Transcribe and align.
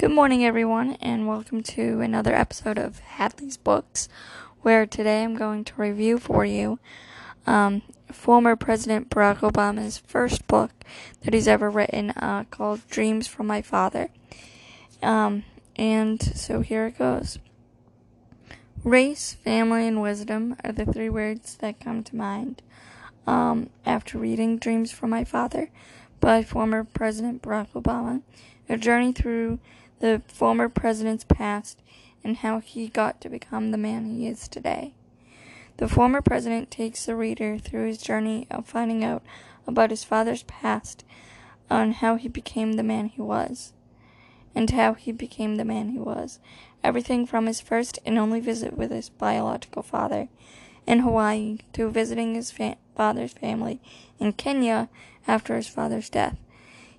Good 0.00 0.12
morning, 0.12 0.46
everyone, 0.46 0.96
and 1.02 1.28
welcome 1.28 1.62
to 1.62 2.00
another 2.00 2.34
episode 2.34 2.78
of 2.78 3.00
Hadley's 3.00 3.58
Books, 3.58 4.08
where 4.62 4.86
today 4.86 5.22
I'm 5.22 5.36
going 5.36 5.62
to 5.64 5.74
review 5.76 6.18
for 6.18 6.42
you 6.42 6.78
um, 7.46 7.82
former 8.10 8.56
President 8.56 9.10
Barack 9.10 9.40
Obama's 9.40 9.98
first 9.98 10.46
book 10.46 10.70
that 11.20 11.34
he's 11.34 11.46
ever 11.46 11.68
written 11.68 12.12
uh, 12.12 12.44
called 12.50 12.80
Dreams 12.88 13.26
from 13.26 13.46
My 13.46 13.60
Father. 13.60 14.08
Um, 15.02 15.44
and 15.76 16.22
so 16.22 16.62
here 16.62 16.86
it 16.86 16.96
goes 16.96 17.38
Race, 18.82 19.34
family, 19.34 19.86
and 19.86 20.00
wisdom 20.00 20.56
are 20.64 20.72
the 20.72 20.86
three 20.86 21.10
words 21.10 21.56
that 21.56 21.78
come 21.78 22.02
to 22.04 22.16
mind 22.16 22.62
um, 23.26 23.68
after 23.84 24.16
reading 24.16 24.56
Dreams 24.56 24.90
from 24.92 25.10
My 25.10 25.24
Father 25.24 25.68
by 26.20 26.42
former 26.42 26.84
President 26.84 27.42
Barack 27.42 27.72
Obama. 27.74 28.22
A 28.66 28.78
journey 28.78 29.12
through 29.12 29.58
the 30.00 30.22
former 30.26 30.68
president's 30.68 31.24
past 31.24 31.80
and 32.24 32.38
how 32.38 32.60
he 32.60 32.88
got 32.88 33.20
to 33.20 33.28
become 33.28 33.70
the 33.70 33.78
man 33.78 34.04
he 34.04 34.26
is 34.26 34.48
today. 34.48 34.94
The 35.76 35.88
former 35.88 36.20
president 36.20 36.70
takes 36.70 37.06
the 37.06 37.16
reader 37.16 37.58
through 37.58 37.86
his 37.86 38.02
journey 38.02 38.46
of 38.50 38.66
finding 38.66 39.04
out 39.04 39.22
about 39.66 39.90
his 39.90 40.04
father's 40.04 40.42
past 40.42 41.04
and 41.70 41.94
how 41.94 42.16
he 42.16 42.28
became 42.28 42.74
the 42.74 42.82
man 42.82 43.06
he 43.06 43.22
was. 43.22 43.72
And 44.54 44.68
how 44.70 44.94
he 44.94 45.12
became 45.12 45.56
the 45.56 45.64
man 45.64 45.90
he 45.90 45.98
was. 45.98 46.40
Everything 46.82 47.24
from 47.24 47.46
his 47.46 47.60
first 47.60 47.98
and 48.04 48.18
only 48.18 48.40
visit 48.40 48.76
with 48.76 48.90
his 48.90 49.08
biological 49.08 49.82
father 49.82 50.28
in 50.86 51.00
Hawaii 51.00 51.58
to 51.74 51.88
visiting 51.88 52.34
his 52.34 52.50
fa- 52.50 52.76
father's 52.96 53.32
family 53.32 53.80
in 54.18 54.32
Kenya 54.32 54.88
after 55.28 55.54
his 55.54 55.68
father's 55.68 56.10
death. 56.10 56.36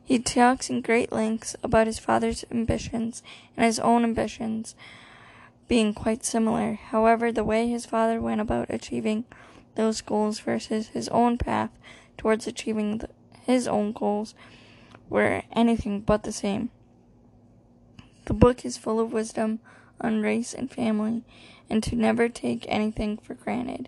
He 0.04 0.20
talks 0.20 0.70
in 0.70 0.82
great 0.82 1.12
lengths 1.12 1.56
about 1.64 1.88
his 1.88 2.00
father's 2.00 2.44
ambitions 2.52 3.24
and 3.56 3.66
his 3.66 3.80
own 3.80 4.04
ambitions 4.04 4.76
being 5.68 5.94
quite 5.94 6.26
similar. 6.26 6.74
However, 6.74 7.32
the 7.32 7.44
way 7.44 7.68
his 7.68 7.86
father 7.86 8.20
went 8.20 8.42
about 8.42 8.70
achieving 8.70 9.26
those 9.76 10.02
goals 10.02 10.40
versus 10.40 10.90
his 10.90 11.08
own 11.10 11.38
path 11.38 11.70
towards 12.18 12.46
achieving 12.46 12.98
the, 12.98 13.10
his 13.46 13.68
own 13.68 13.94
goals 13.94 14.36
were 15.10 15.44
anything 15.54 16.02
but 16.02 16.24
the 16.24 16.32
same. 16.32 16.70
The 18.26 18.34
book 18.34 18.66
is 18.66 18.78
full 18.78 19.00
of 19.00 19.14
wisdom 19.14 19.60
on 20.00 20.22
race 20.22 20.54
and 20.54 20.70
family 20.70 21.24
and 21.70 21.82
to 21.84 21.96
never 21.96 22.28
take 22.28 22.66
anything 22.68 23.18
for 23.18 23.34
granted. 23.34 23.88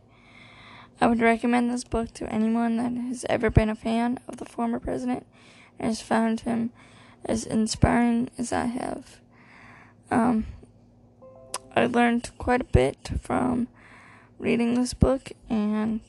I 1.02 1.08
would 1.08 1.22
recommend 1.22 1.70
this 1.70 1.84
book 1.84 2.14
to 2.14 2.32
anyone 2.32 2.78
that 2.78 2.94
has 2.94 3.26
ever 3.30 3.50
been 3.50 3.70
a 3.70 3.76
fan 3.76 4.20
of 4.28 4.38
the 4.38 4.46
former 4.46 4.80
president 4.80 5.26
has 5.80 6.02
found 6.02 6.42
him 6.42 6.72
as 7.26 7.46
inspiring 7.46 8.30
as 8.38 8.52
I 8.52 8.66
have. 8.66 9.20
Um, 10.12 10.46
I 11.76 11.86
learned 11.88 12.32
quite 12.38 12.62
a 12.62 12.66
bit 12.66 13.12
from 13.22 13.68
reading 14.38 14.76
this 14.76 14.94
book, 14.94 15.32
and 15.50 16.02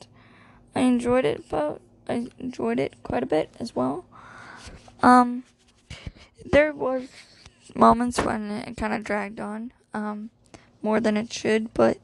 I 0.74 0.80
enjoyed 0.80 1.24
it 1.24 1.48
But 1.48 1.80
I 2.08 2.28
enjoyed 2.38 2.78
it 2.78 3.02
quite 3.02 3.22
a 3.22 3.26
bit 3.26 3.54
as 3.58 3.74
well. 3.74 4.04
Um, 5.02 5.44
there 6.44 6.72
was 6.72 7.08
moments 7.74 8.20
when 8.20 8.50
it 8.50 8.76
kind 8.76 8.92
of 8.92 9.04
dragged 9.04 9.40
on 9.40 9.72
um, 9.92 10.30
more 10.82 11.00
than 11.00 11.16
it 11.16 11.32
should, 11.32 11.72
but 11.74 11.98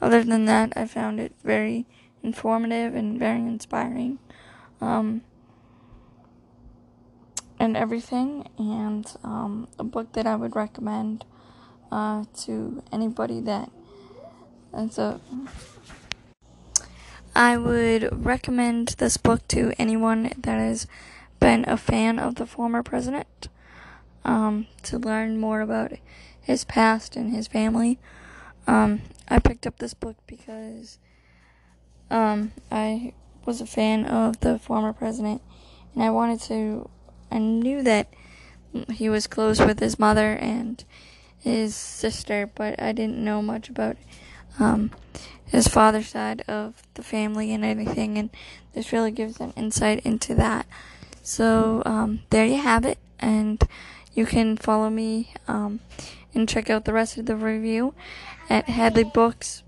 other 0.00 0.24
than 0.24 0.46
that, 0.46 0.72
I 0.76 0.86
found 0.86 1.20
it 1.20 1.32
very 1.44 1.86
informative 2.22 2.94
and 2.94 3.18
very 3.18 3.40
inspiring. 3.40 4.18
Um, 4.80 5.22
and 7.64 7.78
everything, 7.78 8.46
and 8.58 9.16
um, 9.24 9.68
a 9.78 9.84
book 9.84 10.12
that 10.12 10.26
I 10.26 10.36
would 10.36 10.54
recommend 10.54 11.24
uh, 11.90 12.24
to 12.42 12.82
anybody 12.92 13.40
that 13.40 13.70
that's 14.70 14.98
a. 14.98 15.18
I 17.34 17.56
would 17.56 18.24
recommend 18.24 18.88
this 18.98 19.16
book 19.16 19.48
to 19.48 19.72
anyone 19.78 20.32
that 20.36 20.58
has 20.58 20.86
been 21.40 21.64
a 21.66 21.78
fan 21.78 22.18
of 22.18 22.34
the 22.34 22.46
former 22.46 22.82
president 22.82 23.48
um, 24.24 24.66
to 24.82 24.98
learn 24.98 25.38
more 25.38 25.62
about 25.62 25.92
his 26.40 26.64
past 26.64 27.16
and 27.16 27.34
his 27.34 27.48
family. 27.48 27.98
Um, 28.66 29.00
I 29.28 29.38
picked 29.38 29.66
up 29.66 29.78
this 29.78 29.94
book 29.94 30.16
because 30.26 30.98
um, 32.10 32.52
I 32.70 33.14
was 33.46 33.60
a 33.60 33.66
fan 33.66 34.04
of 34.04 34.40
the 34.40 34.58
former 34.58 34.92
president 34.92 35.42
and 35.94 36.04
I 36.04 36.10
wanted 36.10 36.40
to 36.42 36.88
I 37.34 37.38
knew 37.38 37.82
that 37.82 38.06
he 38.92 39.08
was 39.08 39.26
close 39.26 39.60
with 39.60 39.80
his 39.80 39.98
mother 39.98 40.34
and 40.34 40.84
his 41.38 41.74
sister, 41.74 42.48
but 42.54 42.80
I 42.80 42.92
didn't 42.92 43.22
know 43.22 43.42
much 43.42 43.68
about 43.68 43.96
um, 44.60 44.92
his 45.44 45.66
father's 45.66 46.08
side 46.08 46.42
of 46.48 46.82
the 46.94 47.02
family 47.02 47.52
and 47.52 47.64
anything, 47.64 48.16
and 48.18 48.30
this 48.72 48.92
really 48.92 49.10
gives 49.10 49.40
an 49.40 49.52
insight 49.56 50.00
into 50.06 50.34
that. 50.36 50.66
So 51.22 51.82
um, 51.84 52.20
there 52.30 52.46
you 52.46 52.62
have 52.62 52.84
it, 52.84 52.98
and 53.18 53.60
you 54.14 54.26
can 54.26 54.56
follow 54.56 54.88
me 54.88 55.34
um, 55.48 55.80
and 56.34 56.48
check 56.48 56.70
out 56.70 56.84
the 56.84 56.92
rest 56.92 57.18
of 57.18 57.26
the 57.26 57.36
review 57.36 57.94
at 58.48 58.68
Hadley 58.68 59.04
Books. 59.04 59.64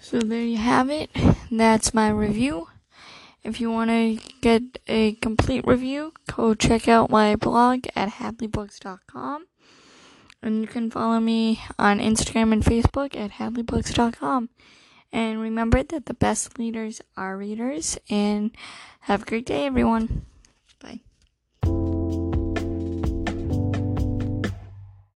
So 0.00 0.20
there 0.20 0.40
you 0.40 0.56
have 0.56 0.88
it. 0.88 1.10
That's 1.50 1.92
my 1.92 2.08
review. 2.08 2.68
If 3.44 3.60
you 3.60 3.70
want 3.70 3.90
to 3.90 4.18
get 4.40 4.62
a 4.88 5.12
complete 5.16 5.66
review, 5.66 6.14
go 6.34 6.54
check 6.54 6.88
out 6.88 7.10
my 7.10 7.36
blog 7.36 7.84
at 7.94 8.08
hadleybooks.com. 8.08 9.46
And 10.42 10.62
you 10.62 10.66
can 10.66 10.90
follow 10.90 11.20
me 11.20 11.60
on 11.78 12.00
Instagram 12.00 12.52
and 12.54 12.64
Facebook 12.64 13.14
at 13.14 13.32
hadleybooks.com. 13.32 14.48
And 15.12 15.40
remember 15.40 15.82
that 15.82 16.06
the 16.06 16.14
best 16.14 16.58
leaders 16.58 17.02
are 17.18 17.36
readers. 17.36 17.98
And 18.08 18.50
have 19.00 19.22
a 19.22 19.26
great 19.26 19.46
day, 19.46 19.66
everyone. 19.66 20.24